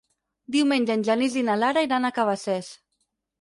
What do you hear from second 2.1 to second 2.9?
Cabacés.